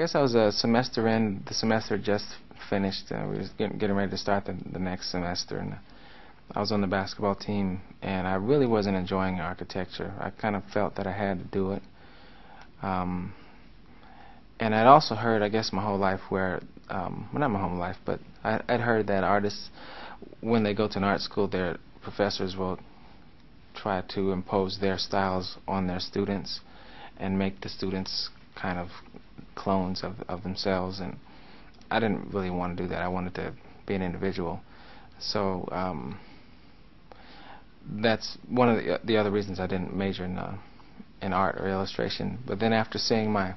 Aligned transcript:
Guess 0.00 0.14
I 0.14 0.22
was 0.22 0.34
a 0.34 0.50
semester 0.50 1.06
in. 1.08 1.42
The 1.46 1.52
semester 1.52 1.98
just 1.98 2.24
finished. 2.70 3.12
Uh, 3.12 3.26
we 3.30 3.36
was 3.36 3.50
getting, 3.58 3.76
getting 3.76 3.94
ready 3.94 4.10
to 4.10 4.16
start 4.16 4.46
the, 4.46 4.56
the 4.72 4.78
next 4.78 5.10
semester, 5.10 5.58
and 5.58 5.76
I 6.52 6.58
was 6.58 6.72
on 6.72 6.80
the 6.80 6.86
basketball 6.86 7.34
team, 7.34 7.82
and 8.00 8.26
I 8.26 8.36
really 8.36 8.64
wasn't 8.64 8.96
enjoying 8.96 9.40
architecture. 9.40 10.14
I 10.18 10.30
kind 10.30 10.56
of 10.56 10.62
felt 10.72 10.94
that 10.96 11.06
I 11.06 11.12
had 11.12 11.40
to 11.40 11.44
do 11.44 11.72
it. 11.72 11.82
Um, 12.80 13.34
and 14.58 14.74
I'd 14.74 14.86
also 14.86 15.14
heard, 15.14 15.42
I 15.42 15.50
guess, 15.50 15.70
my 15.70 15.84
whole 15.84 15.98
life 15.98 16.20
where, 16.30 16.62
um, 16.88 17.28
well, 17.30 17.40
not 17.40 17.50
my 17.50 17.60
whole 17.60 17.76
life, 17.76 17.98
but 18.06 18.20
I, 18.42 18.58
I'd 18.70 18.80
heard 18.80 19.06
that 19.08 19.22
artists, 19.22 19.68
when 20.40 20.62
they 20.62 20.72
go 20.72 20.88
to 20.88 20.96
an 20.96 21.04
art 21.04 21.20
school, 21.20 21.46
their 21.46 21.76
professors 22.00 22.56
will 22.56 22.78
try 23.74 24.02
to 24.14 24.32
impose 24.32 24.78
their 24.80 24.96
styles 24.96 25.58
on 25.68 25.88
their 25.88 26.00
students 26.00 26.60
and 27.18 27.38
make 27.38 27.60
the 27.60 27.68
students 27.68 28.30
kind 28.56 28.78
of 28.78 28.88
clones 29.54 30.02
of, 30.02 30.14
of 30.28 30.42
themselves. 30.42 31.00
And 31.00 31.16
I 31.90 32.00
didn't 32.00 32.32
really 32.32 32.50
want 32.50 32.76
to 32.76 32.82
do 32.82 32.88
that. 32.88 33.02
I 33.02 33.08
wanted 33.08 33.34
to 33.36 33.52
be 33.86 33.94
an 33.94 34.02
individual. 34.02 34.60
So 35.18 35.68
um, 35.72 36.18
that's 37.88 38.38
one 38.48 38.68
of 38.68 38.76
the, 38.76 39.00
the 39.04 39.16
other 39.16 39.30
reasons 39.30 39.60
I 39.60 39.66
didn't 39.66 39.94
major 39.94 40.24
in, 40.24 40.38
uh, 40.38 40.56
in 41.20 41.32
art 41.32 41.56
or 41.60 41.68
illustration. 41.68 42.38
But 42.46 42.60
then 42.60 42.72
after 42.72 42.98
seeing 42.98 43.32
my 43.32 43.54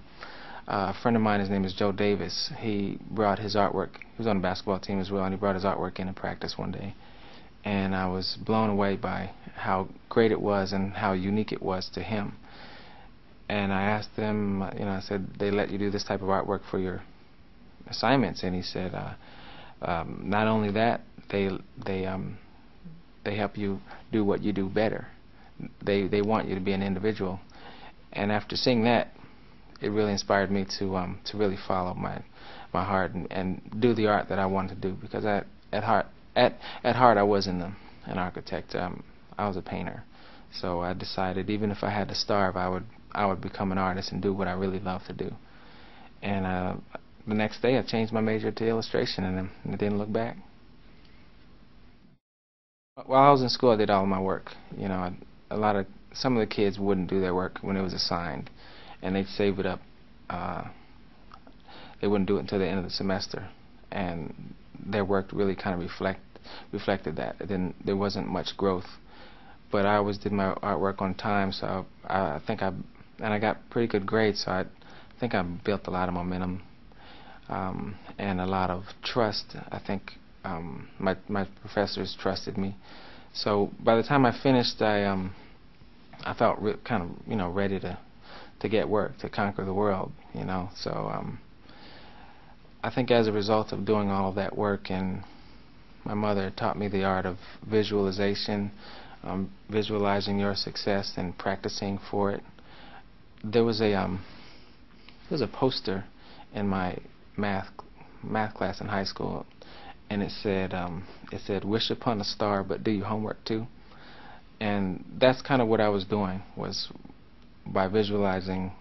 uh, 0.67 0.94
friend 1.02 1.17
of 1.17 1.23
mine, 1.23 1.39
his 1.39 1.50
name 1.50 1.66
is 1.66 1.73
Joe 1.73 1.91
Davis, 1.91 2.52
he 2.57 2.97
brought 3.09 3.39
his 3.39 3.55
artwork, 3.55 3.97
he 3.97 4.17
was 4.17 4.28
on 4.28 4.38
the 4.38 4.41
basketball 4.41 4.80
team 4.80 5.00
as 5.00 5.11
well, 5.11 5.25
and 5.25 5.33
he 5.33 5.39
brought 5.39 5.55
his 5.55 5.66
artwork 5.66 6.00
in 6.00 6.07
to 6.07 6.13
practice 6.13 6.57
one 6.57 6.72
day. 6.72 6.95
And 7.66 7.95
I 7.95 8.07
was 8.07 8.38
blown 8.45 8.69
away 8.69 8.95
by 8.95 9.31
how 9.55 9.89
great 10.09 10.31
it 10.31 10.41
was 10.41 10.73
and 10.73 10.94
how 10.94 11.13
unique 11.13 11.52
it 11.52 11.61
was 11.61 11.89
to 11.94 12.02
him. 12.02 12.33
And 13.54 13.72
I 13.72 13.84
asked 13.84 14.16
him, 14.16 14.68
you 14.80 14.86
know, 14.86 14.94
I 14.94 15.00
said, 15.02 15.28
they 15.38 15.52
let 15.52 15.70
you 15.70 15.78
do 15.78 15.92
this 15.92 16.04
type 16.04 16.23
of 16.23 16.28
artwork 16.28 16.62
for 16.72 16.80
your 16.80 17.04
assignments, 17.86 18.42
and 18.42 18.56
he 18.56 18.64
said, 18.64 18.96
uh, 18.96 19.14
um, 19.84 20.23
not 20.23 20.48
only 20.48 20.72
that, 20.72 21.02
they 21.30 21.52
they 21.86 22.08
um, 22.08 22.40
they 23.24 23.36
help 23.36 23.56
you 23.56 23.80
do 24.12 24.26
what 24.26 24.42
you 24.42 24.54
do 24.54 24.68
better. 24.70 25.06
They 25.86 26.08
they 26.08 26.24
want 26.24 26.48
you 26.48 26.56
to 26.56 26.62
be 26.62 26.72
an 26.72 26.81
individual. 26.81 27.42
And 28.12 28.31
after 28.31 28.56
seeing 28.56 28.86
that, 28.86 29.09
it 29.81 29.90
really 29.90 30.14
inspired 30.14 30.50
me 30.50 30.66
to 30.80 30.96
um, 30.96 31.20
to 31.26 31.38
really 31.38 31.59
follow 31.68 31.94
my 31.94 32.24
my 32.74 32.84
heart 32.84 33.14
and, 33.14 33.31
and 33.31 33.62
do 33.80 33.94
the 33.94 34.08
art 34.08 34.30
that 34.30 34.40
I 34.40 34.48
wanted 34.48 34.81
to 34.81 34.88
do 34.90 34.98
because 35.00 35.26
I, 35.26 35.44
at 35.72 35.84
heart 35.84 36.08
at 36.36 36.58
at 36.84 36.96
heart 36.96 37.20
I 37.20 37.24
wasn't 37.24 37.62
a, 37.62 37.76
an 38.06 38.18
architect. 38.18 38.74
Um, 38.74 39.04
I 39.38 39.48
was 39.48 39.58
a 39.58 39.62
painter. 39.62 40.06
So 40.59 40.81
I 40.81 40.94
decided 40.94 41.52
even 41.52 41.70
if 41.70 41.84
I 41.84 41.92
had 41.92 42.08
to 42.08 42.16
starve, 42.16 42.58
I 42.58 42.68
would 42.68 42.86
I 43.14 43.25
would 43.25 43.42
become 43.42 43.72
an 43.72 43.78
artist 43.78 44.11
and 44.11 44.22
do 44.22 44.33
what 44.33 44.47
I 44.47 44.53
really 44.53 44.80
love 44.80 45.03
to 45.08 45.14
do. 45.14 45.31
And 46.22 46.45
uh, 46.45 46.75
the 47.28 47.33
next 47.33 47.61
day, 47.61 47.78
I 47.78 47.81
changed 47.81 48.14
my 48.14 48.22
major 48.22 48.52
to 48.52 48.67
illustration, 48.67 49.23
and, 49.23 49.50
I 49.66 49.75
didn't 49.75 49.97
look 49.97 50.11
back. 50.11 50.38
While 53.06 53.23
I 53.23 53.31
was 53.31 53.41
in 53.41 53.50
school, 53.50 53.72
I 53.72 53.75
did 53.75 53.89
all 53.89 54.06
my 54.06 54.19
work. 54.19 54.52
You 54.78 54.88
know, 54.88 55.14
a 55.50 55.58
lot 55.58 55.75
of 55.75 55.86
some 56.14 56.38
of 56.38 56.47
the 56.47 56.53
kids 56.53 56.80
wouldn't 56.80 57.09
do 57.09 57.19
their 57.19 57.34
work 57.34 57.59
when 57.61 57.75
it 57.75 57.81
was 57.81 57.94
assigned, 57.94 58.50
and 59.02 59.16
they'd 59.16 59.28
save 59.28 59.59
it 59.59 59.66
up. 59.66 59.80
Uh, 60.30 60.66
they 62.02 62.08
wouldn't 62.08 62.28
do 62.28 62.38
it 62.38 62.41
until 62.41 62.59
the 62.59 62.68
end 62.68 62.78
of 62.78 62.84
the 62.84 62.91
semester, 62.91 63.50
and 63.91 64.53
their 64.85 65.06
work 65.06 65.28
really 65.31 65.56
kind 65.56 65.74
of 65.74 65.80
reflect 65.80 66.22
reflected 66.72 67.16
that. 67.16 67.35
Then 67.40 67.74
there 67.84 67.95
wasn't 67.95 68.28
much 68.28 68.57
growth, 68.57 68.88
but 69.72 69.85
I 69.85 69.95
always 69.95 70.18
did 70.18 70.31
my 70.31 70.53
artwork 70.56 71.01
on 71.01 71.16
time, 71.16 71.51
so 71.51 71.85
I, 72.06 72.35
I 72.35 72.41
think 72.45 72.62
I 72.62 72.74
and 73.19 73.34
I 73.34 73.40
got 73.40 73.69
pretty 73.69 73.88
good 73.88 74.06
grades, 74.06 74.44
so 74.46 74.51
I 74.51 74.66
think 75.19 75.34
I 75.34 75.41
built 75.41 75.88
a 75.88 75.91
lot 75.91 76.07
of 76.07 76.13
momentum 76.13 76.63
um, 77.50 77.96
and 78.18 78.41
a 78.41 78.46
lot 78.46 78.69
of 78.69 78.84
trust. 79.03 79.56
I 79.72 79.79
think 79.79 80.13
um, 80.44 80.88
my 81.00 81.16
my 81.28 81.46
professors 81.62 82.16
trusted 82.19 82.57
me. 82.57 82.75
So 83.34 83.72
by 83.79 83.96
the 83.96 84.03
time 84.03 84.25
I 84.25 84.38
finished, 84.44 84.81
I 84.81 85.06
um, 85.06 85.34
I 86.24 86.34
felt 86.34 86.59
kind 86.84 87.03
of 87.03 87.09
you 87.28 87.35
know 87.35 87.50
ready 87.50 87.79
to 87.79 87.97
to 88.59 88.69
get 88.69 88.88
work 88.88 89.18
to 89.19 89.30
conquer 89.30 89.66
the 89.66 89.74
world. 89.74 90.12
You 90.34 90.45
know, 90.45 90.69
so 90.75 90.91
um, 90.91 91.40
I 92.84 92.90
think 92.94 93.12
as 93.12 93.28
a 93.28 93.31
result 93.31 93.72
of 93.72 93.85
doing 93.85 94.09
all 94.09 94.30
of 94.30 94.35
that 94.35 94.57
work 94.57 94.90
and 94.90 95.24
my 96.06 96.13
mother 96.13 96.51
taught 96.56 96.78
me 96.78 96.90
the 96.90 97.06
art 97.06 97.25
of 97.25 97.38
visualization, 97.69 98.72
um, 99.24 99.50
visualizing 99.69 100.38
your 100.38 100.53
success 100.53 101.13
and 101.16 101.38
practicing 101.38 101.97
for 102.12 102.31
it. 102.31 102.44
There 103.44 103.64
was 103.64 103.81
a 103.81 103.94
um, 103.94 104.24
there 105.30 105.38
was 105.38 105.42
a 105.42 105.48
poster 105.48 106.06
in 106.54 106.68
my 106.68 106.98
math 107.38 107.70
math 108.24 108.54
class 108.54 108.80
in 108.80 108.88
high 108.88 109.04
school, 109.04 109.46
and 110.09 110.24
it 110.24 110.31
said 110.31 110.74
um, 110.74 111.06
it 111.31 111.42
said 111.46 111.66
wish 111.66 111.90
upon 111.90 112.22
a 112.22 112.24
star, 112.24 112.64
but 112.64 112.84
do 112.84 112.92
your 112.92 113.06
homework 113.06 113.44
too. 113.44 113.68
And 114.59 115.04
that's 115.20 115.42
kind 115.42 115.62
of 115.62 115.68
what 115.68 115.81
I 115.81 115.90
was 115.90 116.06
doing 116.06 116.42
was 116.56 116.90
by 117.66 117.88
visualizing 117.88 118.72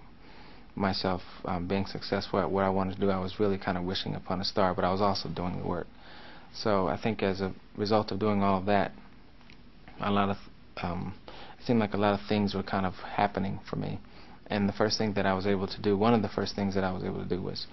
myself 0.74 1.22
um, 1.44 1.66
being 1.66 1.86
successful 1.86 2.38
at 2.40 2.50
what 2.50 2.64
I 2.64 2.68
wanted 2.68 2.94
to 2.94 3.00
do. 3.00 3.10
I 3.10 3.18
was 3.18 3.38
really 3.40 3.58
kind 3.58 3.76
of 3.76 3.84
wishing 3.84 4.14
upon 4.14 4.40
a 4.40 4.44
star, 4.44 4.74
but 4.74 4.84
I 4.84 4.92
was 4.92 5.00
also 5.00 5.28
doing 5.28 5.60
the 5.60 5.66
work. 5.66 5.86
So 6.54 6.86
I 6.86 6.96
think 7.00 7.22
as 7.22 7.40
a 7.40 7.52
result 7.76 8.10
of 8.10 8.18
doing 8.18 8.42
all 8.42 8.58
of 8.58 8.66
that, 8.66 8.92
a 10.00 10.10
lot 10.10 10.30
of 10.30 10.36
um, 10.82 11.14
it 11.58 11.66
seemed 11.66 11.80
like 11.80 11.94
a 11.94 11.98
lot 11.98 12.18
of 12.18 12.26
things 12.28 12.54
were 12.54 12.62
kind 12.62 12.86
of 12.86 12.94
happening 12.94 13.60
for 13.68 13.76
me. 13.76 13.98
And 14.52 14.68
the 14.68 14.74
first 14.74 14.98
thing 14.98 15.14
that 15.14 15.24
I 15.24 15.32
was 15.32 15.46
able 15.46 15.66
to 15.66 15.80
do, 15.80 15.96
one 15.96 16.12
of 16.12 16.20
the 16.20 16.28
first 16.28 16.54
things 16.54 16.74
that 16.74 16.84
I 16.84 16.92
was 16.92 17.02
able 17.04 17.22
to 17.22 17.28
do 17.28 17.40
was 17.40 17.66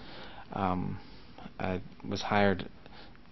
um, 0.53 0.97
I 1.59 1.81
was 2.09 2.21
hired 2.21 2.69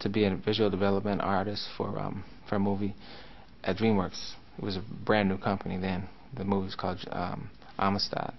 to 0.02 0.10
be 0.10 0.26
a 0.26 0.36
visual 0.36 0.70
development 0.70 1.22
artist 1.22 1.66
for 1.78 1.98
um, 1.98 2.26
for 2.50 2.56
a 2.56 2.60
movie 2.60 2.94
at 3.64 3.78
DreamWorks. 3.78 4.34
It 4.58 4.64
was 4.66 4.76
a 4.76 4.84
brand 5.06 5.30
new 5.30 5.38
company 5.38 5.78
then. 5.78 6.10
The 6.36 6.44
movie 6.44 6.66
was 6.66 6.76
called 6.76 7.00
um, 7.10 7.50
Amistad, 7.80 8.34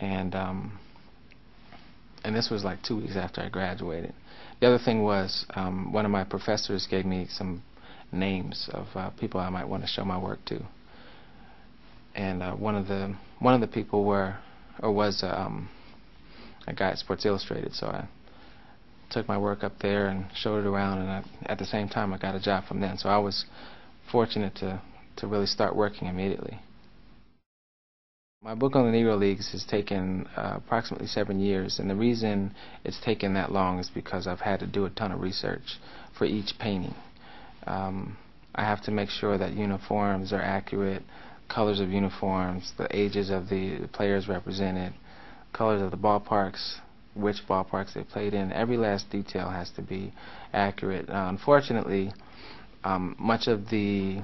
and 0.00 0.34
um, 0.34 0.78
and 2.24 2.34
this 2.34 2.48
was 2.48 2.64
like 2.64 2.82
two 2.82 3.02
weeks 3.02 3.16
after 3.16 3.42
I 3.42 3.50
graduated. 3.50 4.14
The 4.60 4.68
other 4.68 4.82
thing 4.82 5.02
was 5.02 5.44
um, 5.54 5.92
one 5.92 6.06
of 6.06 6.10
my 6.10 6.24
professors 6.24 6.86
gave 6.90 7.04
me 7.04 7.26
some 7.28 7.62
names 8.10 8.70
of 8.72 8.86
uh, 8.94 9.10
people 9.10 9.40
I 9.40 9.50
might 9.50 9.68
want 9.68 9.82
to 9.82 9.88
show 9.88 10.06
my 10.06 10.16
work 10.16 10.42
to, 10.46 10.64
and 12.14 12.42
uh, 12.42 12.52
one 12.52 12.74
of 12.74 12.88
the 12.88 13.14
one 13.38 13.54
of 13.54 13.60
the 13.60 13.66
people 13.66 14.04
were 14.04 14.36
or 14.82 14.92
was 14.92 15.22
um, 15.22 15.68
a 16.66 16.72
guy 16.72 16.90
at 16.90 16.98
Sports 16.98 17.26
Illustrated, 17.26 17.74
so 17.74 17.86
I 17.86 18.08
took 19.10 19.28
my 19.28 19.38
work 19.38 19.62
up 19.62 19.78
there 19.80 20.08
and 20.08 20.26
showed 20.34 20.64
it 20.64 20.66
around, 20.66 20.98
and 21.00 21.10
I, 21.10 21.24
at 21.46 21.58
the 21.58 21.66
same 21.66 21.88
time 21.88 22.12
I 22.12 22.18
got 22.18 22.34
a 22.34 22.40
job 22.40 22.64
from 22.66 22.80
them. 22.80 22.96
So 22.96 23.08
I 23.08 23.18
was 23.18 23.44
fortunate 24.10 24.54
to 24.56 24.80
to 25.16 25.26
really 25.26 25.46
start 25.46 25.76
working 25.76 26.08
immediately. 26.08 26.58
My 28.42 28.56
book 28.56 28.74
on 28.74 28.90
the 28.90 28.98
Negro 28.98 29.16
Leagues 29.16 29.52
has 29.52 29.64
taken 29.64 30.26
uh, 30.36 30.54
approximately 30.56 31.06
seven 31.06 31.38
years, 31.38 31.78
and 31.78 31.88
the 31.88 31.94
reason 31.94 32.54
it's 32.84 33.00
taken 33.00 33.34
that 33.34 33.52
long 33.52 33.78
is 33.78 33.88
because 33.88 34.26
I've 34.26 34.40
had 34.40 34.58
to 34.60 34.66
do 34.66 34.84
a 34.84 34.90
ton 34.90 35.12
of 35.12 35.20
research 35.20 35.78
for 36.18 36.24
each 36.24 36.58
painting. 36.58 36.94
Um, 37.68 38.16
I 38.54 38.64
have 38.64 38.82
to 38.82 38.90
make 38.90 39.10
sure 39.10 39.38
that 39.38 39.52
uniforms 39.52 40.32
are 40.32 40.40
accurate, 40.40 41.04
colors 41.52 41.80
of 41.80 41.90
uniforms, 41.90 42.72
the 42.78 42.88
ages 42.96 43.30
of 43.30 43.48
the 43.48 43.88
players 43.92 44.28
represented, 44.28 44.92
colors 45.52 45.82
of 45.82 45.90
the 45.90 45.96
ballparks, 45.96 46.76
which 47.14 47.36
ballparks 47.48 47.92
they 47.94 48.02
played 48.02 48.32
in. 48.32 48.52
Every 48.52 48.76
last 48.76 49.10
detail 49.10 49.50
has 49.50 49.70
to 49.72 49.82
be 49.82 50.12
accurate. 50.52 51.08
Uh, 51.08 51.26
unfortunately, 51.28 52.12
um, 52.84 53.14
much 53.18 53.46
of 53.46 53.68
the 53.68 54.22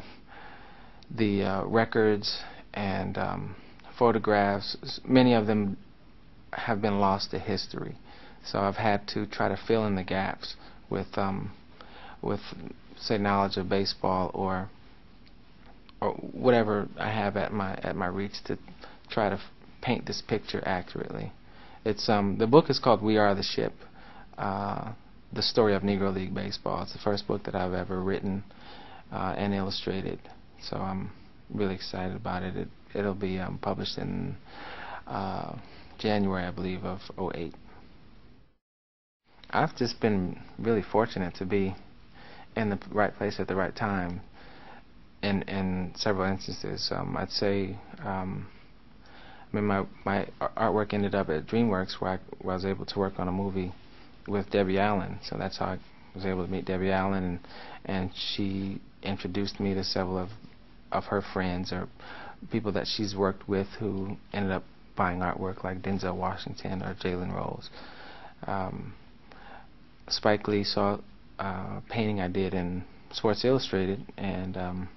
the 1.15 1.43
uh, 1.43 1.65
records 1.65 2.41
and 2.75 3.17
um, 3.17 3.57
photographs, 3.99 5.01
many 5.07 5.33
of 5.33 5.47
them 5.47 5.79
have 6.53 6.83
been 6.83 7.01
lost 7.01 7.31
to 7.31 7.39
history. 7.39 7.97
So 8.45 8.59
I've 8.59 8.77
had 8.77 9.09
to 9.09 9.27
try 9.27 9.49
to 9.49 9.59
fill 9.67 9.87
in 9.87 9.95
the 9.95 10.05
gaps 10.05 10.55
with 10.91 11.17
um, 11.17 11.53
with 12.23 12.41
say 13.01 13.19
knowledge 13.19 13.57
of 13.57 13.69
baseball 13.69 14.31
or 14.35 14.55
or 14.55 14.71
whatever 16.49 16.89
I 16.99 17.11
have 17.11 17.37
at 17.37 17.53
my 17.53 17.75
at 17.83 17.95
my 17.95 18.07
reach 18.07 18.43
to 18.47 18.57
try 19.11 19.29
to 19.29 19.39
paint 19.83 20.07
this 20.07 20.23
picture 20.27 20.63
accurately. 20.65 21.31
It's 21.85 22.09
um 22.09 22.39
the 22.39 22.47
book 22.47 22.71
is 22.71 22.79
called 22.79 23.03
We 23.03 23.19
Are 23.19 23.35
the 23.35 23.43
Ship. 23.43 23.75
Uh, 24.39 24.93
the 25.31 25.43
story 25.43 25.75
of 25.75 25.83
Negro 25.83 26.11
League 26.15 26.35
baseball. 26.35 26.85
It's 26.85 26.95
the 26.95 27.01
first 27.01 27.27
book 27.29 27.45
that 27.45 27.55
I've 27.55 27.75
ever 27.75 28.01
written 28.03 28.45
uh, 29.13 29.35
and 29.37 29.53
illustrated. 29.53 30.21
So 30.63 30.79
I'm 30.79 31.11
really 31.51 31.75
excited 31.75 32.17
about 32.17 32.43
it. 32.43 32.57
it 32.57 32.69
it'll 32.95 33.13
be 33.13 33.39
um, 33.39 33.59
published 33.59 33.99
in 33.99 34.35
uh, 35.07 35.55
January, 35.99 36.45
I 36.47 36.51
believe, 36.51 36.83
of 36.83 37.01
08. 37.21 37.53
I've 39.51 39.77
just 39.77 40.01
been 40.01 40.41
really 40.59 40.83
fortunate 40.83 41.35
to 41.35 41.45
be 41.45 41.77
in 42.57 42.71
the 42.71 42.79
right 42.91 43.15
place 43.15 43.39
at 43.39 43.49
the 43.49 43.55
right 43.55 43.77
time 43.77 44.23
in 45.23 45.43
in 45.43 45.93
several 45.97 46.31
instances. 46.31 46.91
Um, 46.93 47.17
I'd 47.17 47.31
say 47.31 47.77
um, 48.05 48.47
I 49.53 49.57
mean, 49.57 49.65
my 49.65 49.87
my 50.05 50.29
artwork 50.41 50.93
ended 50.93 51.15
up 51.15 51.29
at 51.31 51.47
DreamWorks, 51.47 52.01
where 52.01 52.13
I, 52.13 52.19
where 52.41 52.53
I 52.53 52.57
was 52.57 52.65
able 52.65 52.85
to 52.87 52.99
work 52.99 53.19
on 53.19 53.29
a 53.29 53.33
movie 53.33 53.73
with 54.27 54.51
Debbie 54.51 54.79
Allen. 54.79 55.19
So 55.23 55.37
that's 55.39 55.59
how 55.59 55.67
I 55.67 55.79
was 56.15 56.27
able 56.27 56.45
to 56.45 56.51
meet 56.51 56.67
Debbie 56.67 56.91
Allen, 56.91 57.25
and 57.25 57.41
and 57.85 58.11
she 58.15 58.81
introduced 59.03 59.59
me 59.59 59.75
to 59.75 59.85
several 59.85 60.19
of 60.19 60.29
of 60.93 61.05
her 61.05 61.23
friends 61.23 61.73
or 61.73 61.89
people 62.51 62.73
that 62.73 62.87
she's 62.87 63.15
worked 63.15 63.49
with 63.49 63.67
who 63.79 64.17
ended 64.33 64.53
up 64.53 64.65
buying 64.97 65.21
artwork, 65.21 65.65
like 65.65 65.83
Denzel 65.83 66.17
Washington 66.17 66.83
or 66.83 66.95
Jalen 66.95 67.33
Rose. 67.35 67.71
Um, 68.47 68.95
Spike 70.09 70.47
Lee 70.49 70.65
saw 70.65 70.99
uh, 71.39 71.43
a 71.43 71.83
painting 71.89 72.21
I 72.21 72.29
did 72.29 72.55
in 72.55 72.85
Sports 73.13 73.45
Illustrated 73.45 74.05
and 74.17 74.57
um, 74.57 74.89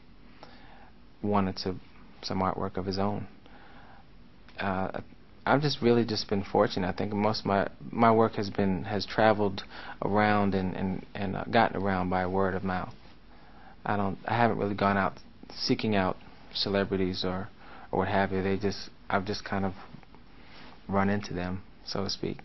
wanted 1.23 1.57
to 1.57 1.75
some 2.23 2.39
artwork 2.39 2.77
of 2.77 2.85
his 2.85 2.99
own. 2.99 3.27
Uh, 4.59 5.01
I've 5.45 5.61
just 5.61 5.81
really 5.81 6.05
just 6.05 6.29
been 6.29 6.43
fortunate. 6.43 6.87
I 6.87 6.91
think 6.91 7.13
most 7.13 7.41
of 7.41 7.45
my 7.47 7.67
my 7.89 8.11
work 8.11 8.33
has 8.33 8.49
been 8.49 8.83
has 8.83 9.05
traveled 9.05 9.63
around 10.03 10.53
and 10.53 10.75
and 10.75 11.05
and 11.15 11.35
uh, 11.35 11.43
gotten 11.45 11.81
around 11.81 12.09
by 12.09 12.25
word 12.27 12.53
of 12.53 12.63
mouth. 12.63 12.93
I 13.85 13.97
don't 13.97 14.17
I 14.25 14.37
haven't 14.37 14.57
really 14.57 14.75
gone 14.75 14.97
out 14.97 15.13
seeking 15.53 15.95
out 15.95 16.17
celebrities 16.53 17.25
or 17.25 17.49
or 17.91 17.99
what 17.99 18.07
have 18.07 18.31
you. 18.31 18.43
They 18.43 18.57
just 18.57 18.89
I've 19.09 19.25
just 19.25 19.43
kind 19.43 19.65
of 19.65 19.73
run 20.87 21.09
into 21.09 21.33
them, 21.33 21.63
so 21.85 22.03
to 22.03 22.09
speak. 22.09 22.37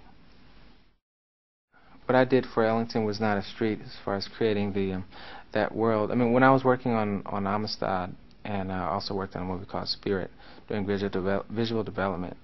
What 2.07 2.15
I 2.15 2.25
did 2.25 2.47
for 2.47 2.65
Ellington 2.65 3.05
was 3.05 3.21
not 3.21 3.37
a 3.37 3.43
street 3.43 3.81
as 3.85 3.93
far 4.05 4.15
as 4.15 4.29
creating 4.29 4.73
the 4.73 4.95
um, 4.95 5.05
that 5.53 5.75
world. 5.75 6.11
I 6.11 6.15
mean, 6.15 6.33
when 6.33 6.43
I 6.43 6.51
was 6.51 6.65
working 6.65 6.93
on 6.93 7.23
on 7.27 7.47
Amistad 7.47 8.15
and 8.47 8.71
I 8.71 8.87
also 8.87 9.13
worked 9.13 9.35
on 9.35 9.43
a 9.43 9.45
movie 9.45 9.67
called 9.67 9.89
Spirit, 9.89 10.31
doing 10.69 10.87
visual 10.87 11.11
devel 11.11 11.45
visual 11.51 11.83
development. 11.83 12.37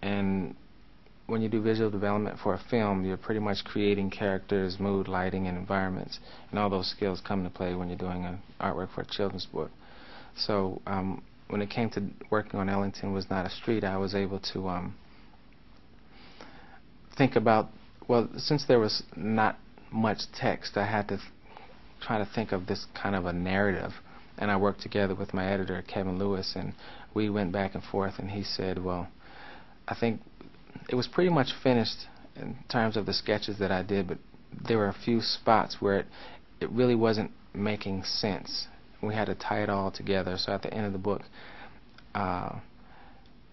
And 0.00 0.56
when 1.26 1.42
you 1.42 1.48
do 1.50 1.60
visual 1.60 1.90
development 1.90 2.38
for 2.42 2.54
a 2.54 2.60
film, 2.70 3.04
you're 3.04 3.18
pretty 3.18 3.40
much 3.40 3.62
creating 3.64 4.10
characters, 4.10 4.78
mood, 4.80 5.08
lighting, 5.08 5.46
and 5.46 5.58
environments, 5.58 6.18
and 6.50 6.58
all 6.58 6.70
those 6.70 6.90
skills 6.90 7.20
come 7.26 7.40
into 7.40 7.50
play 7.50 7.74
when 7.74 7.88
you're 7.88 7.98
doing 7.98 8.24
an 8.24 8.40
artwork 8.60 8.92
for 8.94 9.02
a 9.02 9.06
children's 9.06 9.46
book. 9.46 9.70
So 10.36 10.80
um, 10.86 11.22
when 11.48 11.60
it 11.60 11.68
came 11.68 11.90
to 11.90 12.02
working 12.30 12.58
on 12.58 12.70
Ellington 12.70 13.12
was 13.12 13.28
not 13.28 13.44
a 13.44 13.50
street, 13.50 13.84
I 13.84 13.98
was 13.98 14.14
able 14.14 14.40
to 14.54 14.68
um, 14.68 14.94
think 17.16 17.36
about 17.36 17.68
well, 18.08 18.28
since 18.38 18.64
there 18.66 18.80
was 18.80 19.02
not 19.14 19.56
much 19.92 20.18
text, 20.34 20.76
I 20.76 20.86
had 20.86 21.08
to 21.08 21.18
try 22.00 22.18
to 22.18 22.28
think 22.34 22.52
of 22.52 22.66
this 22.66 22.86
kind 23.00 23.14
of 23.14 23.26
a 23.26 23.32
narrative 23.32 23.92
and 24.40 24.50
I 24.50 24.56
worked 24.56 24.80
together 24.80 25.14
with 25.14 25.34
my 25.34 25.46
editor, 25.52 25.84
Kevin 25.86 26.18
Lewis, 26.18 26.54
and 26.56 26.72
we 27.14 27.28
went 27.28 27.52
back 27.52 27.74
and 27.74 27.84
forth, 27.84 28.14
and 28.18 28.30
he 28.30 28.42
said, 28.42 28.82
well, 28.82 29.08
I 29.86 29.94
think 29.94 30.22
it 30.88 30.94
was 30.94 31.06
pretty 31.06 31.30
much 31.30 31.48
finished 31.62 32.06
in 32.34 32.56
terms 32.70 32.96
of 32.96 33.04
the 33.04 33.12
sketches 33.12 33.58
that 33.58 33.70
I 33.70 33.82
did, 33.82 34.08
but 34.08 34.18
there 34.66 34.78
were 34.78 34.88
a 34.88 34.96
few 35.04 35.20
spots 35.20 35.76
where 35.80 35.98
it, 35.98 36.06
it 36.60 36.70
really 36.70 36.94
wasn't 36.94 37.30
making 37.54 38.04
sense. 38.04 38.66
We 39.02 39.14
had 39.14 39.26
to 39.26 39.34
tie 39.34 39.62
it 39.62 39.68
all 39.68 39.90
together, 39.90 40.36
so 40.38 40.52
at 40.52 40.62
the 40.62 40.72
end 40.72 40.86
of 40.86 40.92
the 40.92 40.98
book, 40.98 41.22
uh, 42.14 42.58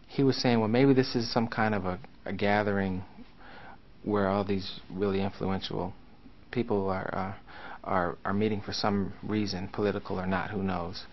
he 0.08 0.24
was 0.24 0.42
saying, 0.42 0.60
well, 0.60 0.70
maybe 0.70 0.94
this 0.94 1.16
is 1.16 1.32
some 1.32 1.48
kind 1.48 1.76
of 1.76 1.86
a, 1.86 2.00
a 2.26 2.34
gathering 2.34 3.04
where 4.04 4.30
all 4.30 4.46
these 4.46 4.80
really 4.90 5.22
influential 5.22 5.94
people 6.52 6.90
are 6.90 7.14
uh, 7.14 7.34
are 7.88 8.18
are 8.26 8.34
meeting 8.34 8.62
for 8.62 8.74
some 8.74 9.14
reason, 9.24 9.70
political 9.70 10.20
or 10.20 10.28
not, 10.28 10.52
who 10.52 10.62
knows. 10.62 11.06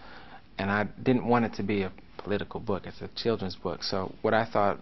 And 0.58 0.70
I 0.70 0.84
didn't 1.02 1.26
want 1.26 1.44
it 1.46 1.54
to 1.54 1.62
be 1.62 1.82
a 1.82 1.92
political 2.18 2.60
book. 2.60 2.82
It's 2.86 3.00
a 3.00 3.08
children's 3.16 3.56
book. 3.56 3.82
So 3.82 4.14
what 4.22 4.34
I 4.34 4.44
thought 4.44 4.78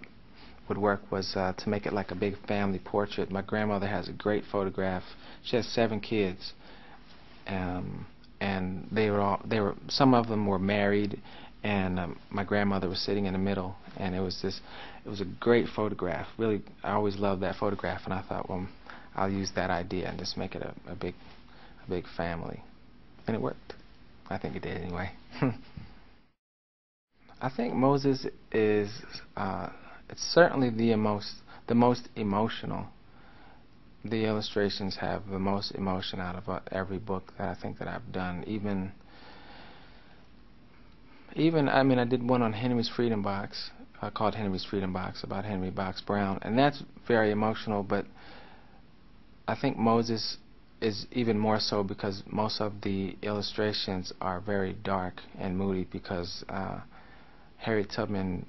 would 0.69 0.79
work 0.79 1.01
was 1.11 1.35
uh, 1.37 1.53
to 1.59 1.69
make 1.69 1.87
it 1.87 1.93
like 1.93 2.11
a 2.11 2.15
big 2.15 2.35
family 2.47 2.79
portrait. 2.79 3.31
My 3.31 3.43
grandmother 3.43 3.87
has 3.87 4.09
a 4.09 4.13
great 4.13 4.45
photograph. 4.51 5.03
She 5.45 5.57
has 5.57 5.67
seven 5.67 6.01
kids, 6.01 6.53
um, 7.47 8.07
and 8.41 8.89
they 8.91 9.11
were 9.11 9.21
all 9.21 9.41
they 9.45 9.61
were 9.61 9.75
some 9.89 10.15
of 10.15 10.29
them 10.29 10.47
were 10.47 10.59
married, 10.59 11.21
and 11.63 12.01
um, 12.01 12.19
my 12.31 12.45
grandmother 12.45 12.89
was 12.89 13.01
sitting 13.01 13.27
in 13.27 13.33
the 13.33 13.39
middle, 13.39 13.77
and 13.97 14.15
it 14.15 14.21
was 14.21 14.41
this 14.43 14.61
it 15.05 15.09
was 15.09 15.21
a 15.21 15.27
great 15.41 15.67
photograph. 15.69 16.27
Really, 16.39 16.63
I 16.83 16.93
always 16.93 17.17
loved 17.17 17.43
that 17.43 17.57
photograph, 17.57 18.03
and 18.05 18.15
I 18.15 18.23
thought, 18.23 18.49
well, 18.49 18.67
I'll 19.15 19.31
use 19.31 19.51
that 19.57 19.71
idea 19.71 20.09
and 20.09 20.19
just 20.19 20.37
make 20.37 20.55
it 20.55 20.63
a, 20.63 20.75
a 20.91 20.95
big 20.95 21.15
a 21.87 21.91
big 21.91 22.05
family. 22.17 22.63
And 23.27 23.37
it 23.37 23.43
worked. 23.43 23.75
I 24.29 24.39
think 24.39 24.57
it 24.57 24.63
did 24.63 24.81
anyway. 24.81 25.13
I 27.41 27.51
think 27.51 27.75
Moses 27.75 28.27
is 28.53 28.91
uh, 29.37 29.69
it's 30.09 30.23
certainly 30.23 30.71
the 30.71 30.95
most 30.95 31.35
the 31.67 31.75
most 31.75 32.09
emotional. 32.17 32.87
The 34.05 34.25
illustrations 34.25 34.97
have 35.01 35.29
the 35.29 35.39
most 35.39 35.73
emotion 35.73 36.21
out 36.21 36.37
of 36.37 36.49
uh, 36.49 36.61
every 36.71 36.99
book 36.99 37.33
that 37.39 37.49
I 37.49 37.61
think 37.61 37.79
that 37.79 37.89
I've 37.89 38.13
done. 38.13 38.45
Even 38.47 38.93
even 41.35 41.69
I 41.69 41.83
mean 41.83 41.99
I 41.99 42.05
did 42.05 42.29
one 42.29 42.43
on 42.43 42.53
Henry's 42.53 42.89
Freedom 42.89 43.23
Box 43.23 43.71
uh, 44.01 44.11
called 44.11 44.35
Henry's 44.35 44.65
Freedom 44.65 44.93
Box 44.93 45.25
about 45.25 45.45
Henry 45.45 45.71
Box 45.71 46.01
Brown, 46.01 46.39
and 46.43 46.59
that's 46.59 46.83
very 47.09 47.31
emotional. 47.31 47.83
But 47.83 48.07
I 49.49 49.57
think 49.61 49.77
Moses 49.77 50.37
is 50.83 51.07
even 51.13 51.39
more 51.39 51.61
so 51.61 51.85
because 51.85 52.23
most 52.27 52.61
of 52.61 52.73
the 52.83 53.17
illustrations 53.23 54.13
are 54.21 54.41
very 54.41 54.73
dark 54.73 55.15
and 55.39 55.57
moody 55.57 55.87
because 55.91 56.45
uh, 56.49 56.81
Harriet 57.57 57.91
Tubman 57.95 58.45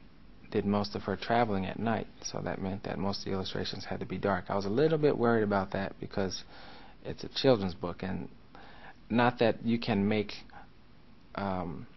did 0.52 0.66
most 0.66 0.96
of 0.96 1.04
her 1.04 1.16
traveling 1.16 1.66
at 1.66 1.80
night, 1.80 2.08
so 2.24 2.40
that 2.44 2.62
meant 2.62 2.84
that 2.84 2.98
most 2.98 3.20
of 3.20 3.26
the 3.26 3.32
illustrations 3.32 3.86
had 3.86 4.00
to 4.00 4.06
be 4.06 4.18
dark. 4.18 4.46
I 4.50 4.56
was 4.56 4.66
a 4.66 4.70
little 4.70 4.98
bit 4.98 5.18
worried 5.18 5.44
about 5.44 5.72
that 5.72 5.94
because 6.00 6.44
it's 7.06 7.24
a 7.24 7.30
children's 7.30 7.74
book, 7.76 8.04
and 8.04 8.30
not 9.10 9.40
that 9.40 9.66
you 9.66 9.80
can 9.80 10.08
make 10.08 10.32
um, 11.36 11.88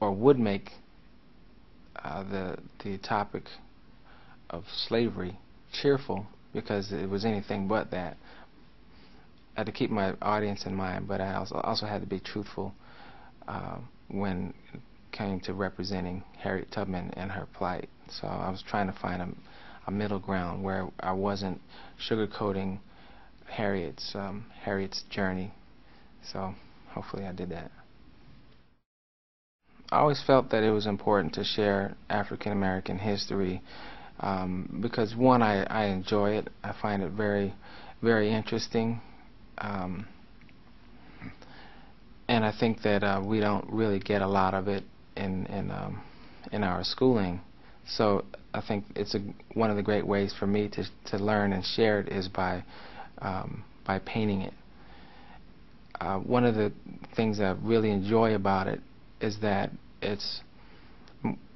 or 0.00 0.12
would 0.12 0.38
make 0.38 0.70
uh, 1.96 2.22
the 2.24 2.58
the 2.84 2.98
topic 2.98 3.44
of 4.50 4.64
slavery 4.88 5.38
cheerful 5.72 6.26
because 6.52 6.92
it 6.92 7.08
was 7.08 7.24
anything 7.24 7.68
but 7.68 7.90
that. 7.90 8.16
I 9.56 9.60
had 9.60 9.66
to 9.66 9.72
keep 9.72 9.90
my 9.90 10.12
audience 10.20 10.66
in 10.66 10.74
mind, 10.74 11.08
but 11.08 11.22
I 11.22 11.34
also, 11.34 11.56
also 11.64 11.86
had 11.86 12.02
to 12.02 12.06
be 12.06 12.20
truthful 12.20 12.74
uh, 13.48 13.78
when 14.08 14.52
it 14.74 14.80
came 15.12 15.40
to 15.40 15.54
representing 15.54 16.22
Harriet 16.38 16.70
Tubman 16.70 17.10
and 17.16 17.32
her 17.32 17.48
plight. 17.54 17.88
So 18.10 18.28
I 18.28 18.50
was 18.50 18.62
trying 18.62 18.86
to 18.88 18.98
find 19.00 19.22
a, 19.22 19.28
a 19.86 19.90
middle 19.90 20.18
ground 20.18 20.62
where 20.62 20.88
I 21.00 21.12
wasn't 21.12 21.62
sugarcoating 21.98 22.80
Harriet's 23.46 24.12
um, 24.14 24.44
Harriet's 24.60 25.04
journey. 25.08 25.54
So 26.32 26.54
hopefully 26.90 27.24
I 27.24 27.32
did 27.32 27.48
that. 27.48 27.70
I 29.90 30.00
always 30.00 30.22
felt 30.26 30.50
that 30.50 30.64
it 30.64 30.70
was 30.70 30.86
important 30.86 31.32
to 31.34 31.44
share 31.44 31.96
African 32.10 32.52
American 32.52 32.98
history 32.98 33.62
um, 34.20 34.80
because 34.82 35.16
one, 35.16 35.40
I, 35.40 35.62
I 35.62 35.86
enjoy 35.86 36.32
it. 36.32 36.48
I 36.62 36.74
find 36.82 37.02
it 37.02 37.12
very, 37.12 37.54
very 38.02 38.30
interesting 38.30 39.00
um, 39.58 40.06
and 42.28 42.44
I 42.44 42.52
think 42.58 42.82
that 42.82 43.02
uh, 43.02 43.22
we 43.24 43.40
don't 43.40 43.68
really 43.70 43.98
get 43.98 44.22
a 44.22 44.26
lot 44.26 44.54
of 44.54 44.68
it 44.68 44.84
in 45.16 45.46
in 45.46 45.70
um, 45.70 46.02
in 46.52 46.62
our 46.62 46.84
schooling. 46.84 47.40
So 47.86 48.24
I 48.52 48.60
think 48.60 48.84
it's 48.96 49.14
a, 49.14 49.20
one 49.54 49.70
of 49.70 49.76
the 49.76 49.82
great 49.82 50.06
ways 50.06 50.34
for 50.38 50.46
me 50.46 50.68
to 50.70 50.84
to 51.10 51.18
learn 51.18 51.52
and 51.52 51.64
share 51.64 52.00
it 52.00 52.08
is 52.08 52.28
by 52.28 52.64
um, 53.18 53.64
by 53.84 53.98
painting 54.00 54.42
it. 54.42 54.54
Uh, 56.00 56.18
one 56.18 56.44
of 56.44 56.54
the 56.54 56.72
things 57.14 57.40
I 57.40 57.52
really 57.62 57.90
enjoy 57.90 58.34
about 58.34 58.66
it 58.66 58.80
is 59.20 59.38
that 59.40 59.70
it's 60.02 60.42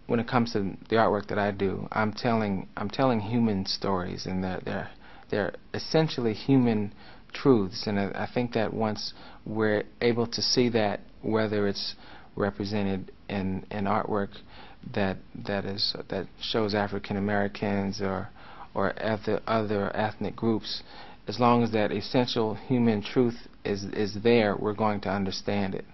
when 0.07 0.19
it 0.19 0.27
comes 0.27 0.53
to 0.53 0.77
the 0.89 0.97
artwork 0.97 1.29
that 1.29 1.39
I 1.39 1.51
do, 1.53 1.87
I'm 1.93 2.13
telling 2.13 2.69
I'm 2.77 2.91
telling 2.91 3.21
human 3.21 3.67
stories, 3.67 4.27
and 4.27 4.43
they're 4.43 4.61
they're 4.65 4.91
they're 5.31 5.55
essentially 5.75 6.33
human 6.35 6.93
truths. 7.33 7.87
And 7.87 7.99
I, 7.99 8.29
think 8.33 8.53
that 8.53 8.73
once 8.73 9.13
we're 9.45 9.85
able 10.01 10.27
to 10.27 10.43
see 10.43 10.69
that, 10.71 11.01
whether 11.23 11.69
it's 11.69 11.95
represented 12.37 13.13
in, 13.29 13.67
in 13.71 13.85
artwork 13.85 14.31
that 14.95 15.19
that 15.47 15.65
is 15.65 15.95
that 16.09 16.27
shows 16.41 16.75
African 16.75 17.17
Americans 17.17 18.01
or 18.01 18.31
or 18.75 18.95
other 19.03 19.41
other 19.47 19.95
ethnic 19.95 20.37
groups, 20.37 20.83
as 21.29 21.39
long 21.39 21.63
as 21.63 21.73
that 21.73 21.93
essential 21.93 22.55
human 22.55 23.03
truth 23.03 23.37
is 23.65 23.85
is 23.85 24.17
there, 24.23 24.57
we're 24.57 24.75
going 24.75 25.01
to 25.03 25.11
understand 25.11 25.75
it. 25.75 25.85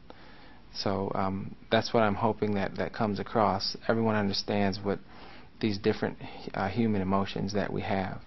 So 0.73 1.11
um, 1.14 1.57
that's 1.71 1.93
what 1.95 2.02
I'm 2.02 2.14
hoping 2.14 2.55
that 2.55 2.76
that 2.76 2.93
comes 2.93 3.19
across. 3.19 3.76
Everyone 3.88 4.14
understands 4.14 4.78
what 4.83 4.99
these 5.61 5.78
different 5.78 6.19
uh, 6.55 6.69
human 6.69 7.00
emotions 7.00 7.55
that 7.55 7.73
we 7.73 7.81
have 7.83 8.21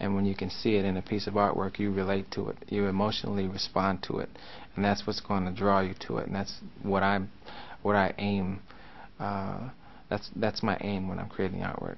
and 0.00 0.14
when 0.14 0.24
you 0.24 0.34
can 0.34 0.50
see 0.50 0.76
it 0.76 0.84
in 0.84 0.96
a 0.96 1.02
piece 1.02 1.26
of 1.26 1.34
artwork 1.34 1.78
you 1.78 1.90
relate 1.90 2.30
to 2.30 2.48
it 2.48 2.56
you 2.68 2.86
emotionally 2.86 3.46
respond 3.46 4.02
to 4.02 4.18
it 4.18 4.28
and 4.74 4.84
that's 4.84 5.06
what's 5.06 5.20
going 5.20 5.44
to 5.44 5.52
draw 5.52 5.80
you 5.80 5.94
to 6.00 6.18
it 6.18 6.26
and 6.26 6.34
that's 6.34 6.60
what 6.82 7.02
I 7.02 7.20
what 7.82 7.96
I 7.96 8.14
aim 8.18 8.60
uh, 9.18 9.70
that's 10.08 10.30
that's 10.36 10.62
my 10.62 10.76
aim 10.80 11.08
when 11.08 11.18
I'm 11.18 11.28
creating 11.28 11.60
artwork. 11.60 11.96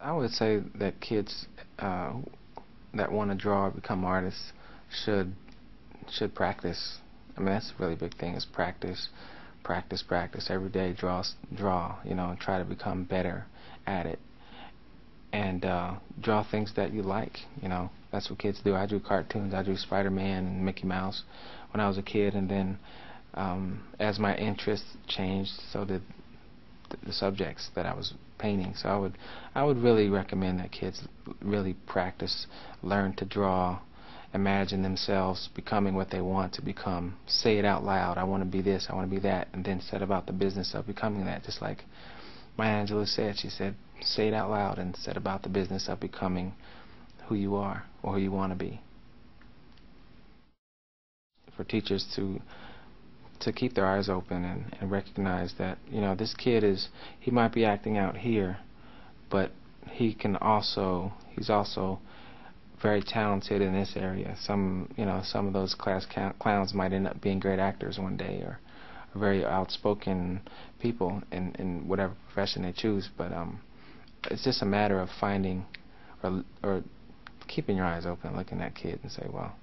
I 0.00 0.12
would 0.12 0.30
say 0.30 0.62
that 0.74 1.00
kids 1.00 1.46
uh, 1.78 2.12
that 2.94 3.10
want 3.12 3.30
to 3.30 3.36
draw 3.36 3.66
or 3.66 3.70
become 3.70 4.04
artists 4.04 4.52
should 4.90 5.34
should 6.10 6.34
practice. 6.34 6.98
I 7.36 7.40
mean 7.40 7.50
that's 7.50 7.72
a 7.78 7.82
really 7.82 7.96
big 7.96 8.16
thing 8.16 8.34
is 8.34 8.44
practice, 8.44 9.08
practice, 9.62 10.02
practice 10.02 10.48
every 10.50 10.68
day. 10.68 10.92
Draw, 10.92 11.24
draw. 11.54 11.96
You 12.04 12.14
know, 12.14 12.30
and 12.30 12.38
try 12.38 12.58
to 12.58 12.64
become 12.64 13.04
better 13.04 13.46
at 13.86 14.06
it. 14.06 14.18
And 15.36 15.64
uh, 15.64 15.90
draw 16.26 16.40
things 16.50 16.72
that 16.76 16.92
you 16.94 17.02
like. 17.02 17.36
You 17.62 17.68
know, 17.68 17.90
that's 18.10 18.30
what 18.30 18.38
kids 18.38 18.58
do. 18.64 18.74
I 18.74 18.86
drew 18.86 19.00
cartoons. 19.00 19.52
I 19.52 19.62
drew 19.62 19.76
Spider-Man 19.76 20.46
and 20.46 20.64
Mickey 20.64 20.86
Mouse 20.86 21.18
when 21.72 21.80
I 21.84 21.88
was 21.88 21.98
a 21.98 22.02
kid, 22.02 22.34
and 22.34 22.48
then 22.48 22.78
um, 23.34 23.82
as 23.98 24.18
my 24.18 24.34
interests 24.36 24.96
changed, 25.06 25.52
so 25.72 25.84
did 25.84 26.02
the 27.04 27.12
subjects 27.12 27.68
that 27.74 27.84
I 27.84 27.94
was 27.94 28.14
painting. 28.38 28.72
So 28.76 28.88
I 28.88 28.96
would 28.96 29.14
I 29.54 29.62
would 29.66 29.78
really 29.78 30.08
recommend 30.08 30.60
that 30.60 30.72
kids 30.72 31.06
really 31.42 31.74
practice, 31.86 32.46
learn 32.82 33.14
to 33.16 33.24
draw, 33.24 33.80
imagine 34.32 34.82
themselves 34.82 35.48
becoming 35.54 35.94
what 35.94 36.10
they 36.10 36.20
want 36.20 36.54
to 36.54 36.62
become. 36.62 37.16
Say 37.26 37.58
it 37.58 37.64
out 37.64 37.84
loud. 37.84 38.16
I 38.18 38.24
want 38.24 38.42
to 38.42 38.48
be 38.48 38.62
this. 38.62 38.86
I 38.88 38.94
want 38.94 39.10
to 39.10 39.14
be 39.14 39.22
that, 39.22 39.48
and 39.52 39.64
then 39.64 39.80
set 39.80 40.02
about 40.02 40.26
the 40.26 40.32
business 40.32 40.74
of 40.74 40.86
becoming 40.86 41.24
that. 41.26 41.44
Just 41.44 41.60
like 41.60 41.84
Maya 42.56 42.84
Angelou 42.84 43.06
said, 43.06 43.38
she 43.38 43.50
said, 43.50 43.74
say 44.00 44.28
it 44.28 44.34
out 44.34 44.50
loud 44.50 44.78
and 44.78 44.96
set 44.96 45.16
about 45.16 45.42
the 45.42 45.48
business 45.48 45.88
of 45.88 46.00
becoming 46.00 46.54
who 47.26 47.34
you 47.34 47.56
are 47.56 47.84
or 48.02 48.14
who 48.14 48.20
you 48.20 48.32
want 48.32 48.52
to 48.52 48.56
be. 48.56 48.80
For 51.56 51.64
teachers 51.64 52.06
to 52.16 52.40
to 53.40 53.52
keep 53.52 53.74
their 53.74 53.86
eyes 53.86 54.08
open 54.08 54.44
and, 54.44 54.74
and 54.80 54.90
recognize 54.90 55.52
that 55.58 55.78
you 55.90 56.00
know 56.00 56.14
this 56.14 56.34
kid 56.34 56.64
is 56.64 56.88
he 57.20 57.30
might 57.30 57.52
be 57.52 57.64
acting 57.66 57.98
out 57.98 58.16
here 58.16 58.58
but 59.30 59.50
he 59.90 60.14
can 60.14 60.36
also 60.36 61.12
he's 61.34 61.50
also 61.50 61.98
very 62.80 63.02
talented 63.02 63.60
in 63.60 63.74
this 63.74 63.92
area 63.94 64.34
some 64.40 64.88
you 64.96 65.04
know 65.04 65.20
some 65.22 65.46
of 65.46 65.52
those 65.52 65.74
class 65.74 66.06
clowns 66.38 66.72
might 66.72 66.92
end 66.92 67.06
up 67.06 67.20
being 67.20 67.38
great 67.38 67.58
actors 67.58 67.98
one 67.98 68.16
day 68.16 68.36
or 68.40 68.58
very 69.16 69.44
outspoken 69.44 70.40
people 70.80 71.22
in 71.32 71.54
in 71.58 71.88
whatever 71.88 72.14
profession 72.26 72.62
they 72.62 72.72
choose 72.72 73.08
but 73.16 73.32
um 73.32 73.60
it's 74.30 74.44
just 74.44 74.62
a 74.62 74.66
matter 74.66 75.00
of 75.00 75.08
finding 75.20 75.64
or 76.22 76.42
or 76.62 76.82
keeping 77.48 77.76
your 77.76 77.86
eyes 77.86 78.06
open 78.06 78.36
looking 78.36 78.60
at 78.60 78.74
kids 78.74 78.98
and 79.02 79.12
say 79.12 79.26
well 79.32 79.54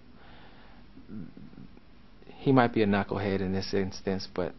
he 2.44 2.52
might 2.52 2.74
be 2.74 2.82
a 2.82 2.86
knucklehead 2.86 3.40
in 3.40 3.54
this 3.54 3.74
instance, 3.74 4.28
but 4.34 4.54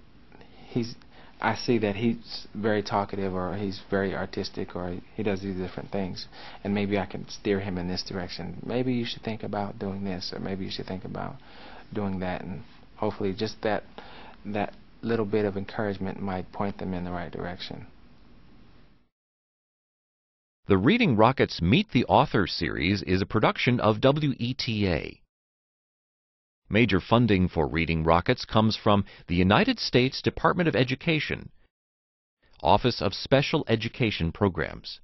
he's 0.69 0.95
I 1.41 1.55
see 1.57 1.77
that 1.79 1.97
he's 1.97 2.47
very 2.55 2.83
talkative 2.83 3.35
or 3.35 3.55
he's 3.57 3.83
very 3.91 4.15
artistic 4.15 4.75
or 4.75 4.97
he 5.15 5.23
does 5.23 5.43
these 5.43 5.57
different 5.57 5.91
things 5.91 6.27
and 6.63 6.73
maybe 6.75 6.99
I 6.99 7.05
can 7.05 7.29
steer 7.29 7.61
him 7.61 7.77
in 7.77 7.87
this 7.87 8.03
direction. 8.03 8.63
Maybe 8.65 8.95
you 8.95 9.05
should 9.05 9.23
think 9.23 9.43
about 9.43 9.79
doing 9.79 10.05
this 10.05 10.33
or 10.35 10.39
maybe 10.39 10.65
you 10.65 10.71
should 10.71 10.87
think 10.87 11.05
about 11.05 11.35
doing 11.93 12.21
that 12.21 12.41
and 12.41 12.63
hopefully 12.97 13.35
just 13.35 13.61
that 13.63 13.85
that 14.47 14.73
little 15.05 15.25
bit 15.25 15.45
of 15.45 15.57
encouragement 15.57 16.21
might 16.21 16.51
point 16.53 16.79
them 16.79 16.95
in 16.95 17.05
the 17.05 17.11
right 17.11 17.31
direction. 17.31 17.87
The 20.67 20.79
Reading 20.79 21.15
Rockets 21.15 21.61
Meet 21.61 21.91
the 21.91 22.07
Author 22.07 22.47
series 22.47 23.03
is 23.03 23.21
a 23.21 23.27
production 23.27 23.79
of 23.81 24.01
WETA. 24.01 25.21
Major 26.71 27.01
funding 27.01 27.49
for 27.49 27.69
Reading 27.69 28.03
Rockets 28.03 28.47
comes 28.47 28.75
from 28.75 29.05
the 29.27 29.35
United 29.35 29.79
States 29.79 30.23
Department 30.23 30.67
of 30.67 30.75
Education, 30.75 31.51
Office 32.63 33.03
of 33.03 33.13
Special 33.13 33.65
Education 33.69 34.33
Programs. 34.33 35.01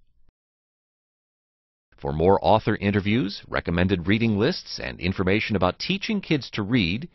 For 1.98 2.14
more 2.14 2.38
author 2.42 2.76
interviews, 2.76 3.42
recommended 3.46 4.08
reading 4.08 4.38
lists, 4.38 4.80
and 4.80 4.98
information 4.98 5.54
about 5.54 5.78
teaching 5.78 6.22
kids 6.22 6.48
to 6.52 6.62
read, 6.62 7.10